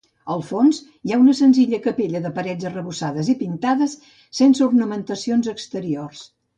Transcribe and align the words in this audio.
Al 0.35 0.39
fons 0.51 0.79
hi 1.09 1.13
ha 1.13 1.19
una 1.23 1.35
senzilla 1.39 1.81
capella 1.83 2.23
de 2.25 2.33
parets 2.39 2.67
arrebossades 2.71 3.31
i 3.37 3.39
pintades, 3.45 3.97
sense 4.43 4.69
ornamentacions 4.73 5.57
exteriors. 5.59 6.31